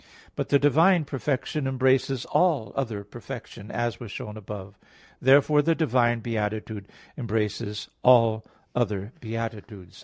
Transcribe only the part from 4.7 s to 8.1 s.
(Q. 4, A. 2). Therefore the divine beatitude embraces